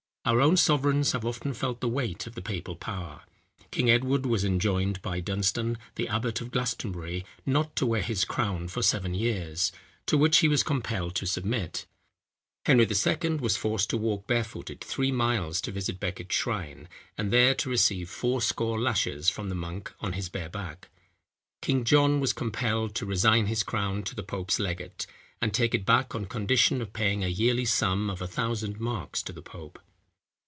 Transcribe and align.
Our 0.23 0.39
own 0.39 0.55
sovereigns 0.55 1.13
have 1.13 1.25
often 1.25 1.51
felt 1.55 1.81
the 1.81 1.89
weight 1.89 2.27
of 2.27 2.35
the 2.35 2.43
papal 2.43 2.75
power. 2.75 3.21
King 3.71 3.89
Edgar 3.89 4.19
was 4.19 4.43
enjoined 4.45 5.01
by 5.01 5.19
Dunstan, 5.19 5.79
the 5.95 6.07
abbot 6.07 6.41
of 6.41 6.51
Glastonbury, 6.51 7.25
not 7.43 7.75
to 7.77 7.87
wear 7.87 8.03
his 8.03 8.23
crown 8.23 8.67
for 8.67 8.83
seven 8.83 9.15
years, 9.15 9.71
to 10.05 10.19
which 10.19 10.37
he 10.37 10.47
was 10.47 10.61
compelled 10.61 11.15
to 11.15 11.25
submit. 11.25 11.87
Henry 12.67 12.85
II. 12.87 13.29
was 13.37 13.57
forced 13.57 13.89
to 13.89 13.97
walk 13.97 14.27
barefooted 14.27 14.79
three 14.81 15.11
miles 15.11 15.59
to 15.61 15.71
visit 15.71 15.99
Becket's 15.99 16.35
shrine, 16.35 16.87
and 17.17 17.33
there 17.33 17.55
to 17.55 17.71
receive 17.71 18.07
fourscore 18.07 18.79
lashes 18.79 19.27
from 19.27 19.49
the 19.49 19.55
monks 19.55 19.91
on 20.01 20.13
his 20.13 20.29
bare 20.29 20.49
back. 20.49 20.89
King 21.63 21.83
John 21.83 22.19
was 22.19 22.31
compelled 22.31 22.93
to 22.93 23.07
resign 23.07 23.47
his 23.47 23.63
crown 23.63 24.03
to 24.03 24.13
the 24.13 24.21
pope's 24.21 24.59
legate, 24.59 25.07
and 25.41 25.51
take 25.51 25.73
it 25.73 25.83
back 25.85 26.13
on 26.13 26.25
condition 26.27 26.79
of 26.79 26.93
paying 26.93 27.23
a 27.23 27.27
yearly 27.27 27.65
sum 27.65 28.07
of 28.07 28.21
a 28.21 28.27
thousand 28.27 28.79
marks 28.79 29.23
to 29.23 29.33
the 29.33 29.41
pope. 29.41 29.79